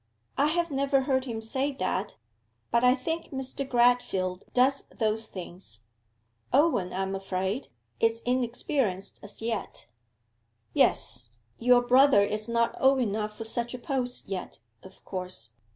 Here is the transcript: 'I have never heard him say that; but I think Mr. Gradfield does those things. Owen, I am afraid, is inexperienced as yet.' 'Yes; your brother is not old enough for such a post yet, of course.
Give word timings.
'I 0.35 0.47
have 0.47 0.71
never 0.71 1.01
heard 1.01 1.25
him 1.25 1.41
say 1.41 1.71
that; 1.73 2.15
but 2.71 2.83
I 2.83 2.95
think 2.95 3.27
Mr. 3.29 3.69
Gradfield 3.69 4.45
does 4.51 4.85
those 4.89 5.27
things. 5.27 5.81
Owen, 6.51 6.91
I 6.91 7.03
am 7.03 7.13
afraid, 7.13 7.67
is 7.99 8.21
inexperienced 8.21 9.19
as 9.21 9.43
yet.' 9.43 9.85
'Yes; 10.73 11.29
your 11.59 11.83
brother 11.83 12.23
is 12.23 12.49
not 12.49 12.75
old 12.81 12.97
enough 12.99 13.37
for 13.37 13.43
such 13.43 13.75
a 13.75 13.77
post 13.77 14.27
yet, 14.27 14.57
of 14.81 15.05
course. 15.05 15.51